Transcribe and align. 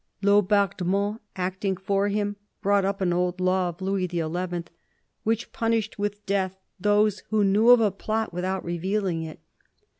Laubardemont, 0.23 1.19
acting 1.35 1.77
for 1.77 2.07
him, 2.07 2.35
brought 2.63 2.83
up 2.83 3.01
an 3.01 3.13
old 3.13 3.39
law 3.39 3.69
of 3.69 3.81
Louis 3.83 4.07
XI. 4.07 4.63
which 5.21 5.51
punished 5.53 5.99
with 5.99 6.25
death 6.25 6.57
those 6.79 7.19
who 7.29 7.43
knew 7.43 7.69
of 7.69 7.79
a 7.81 7.91
plot 7.91 8.33
without 8.33 8.65
revealing 8.65 9.21
it. 9.21 9.39